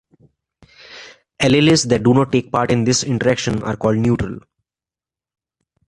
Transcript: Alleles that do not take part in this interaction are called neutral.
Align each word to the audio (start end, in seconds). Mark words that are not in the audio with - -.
Alleles 1.39 1.83
that 1.87 2.01
do 2.01 2.11
not 2.15 2.31
take 2.31 2.51
part 2.51 2.71
in 2.71 2.85
this 2.85 3.03
interaction 3.03 3.61
are 3.61 3.75
called 3.77 3.99
neutral. 3.99 4.39